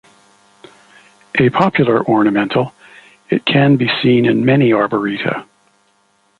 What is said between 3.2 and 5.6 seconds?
it can be seen in many arboreta.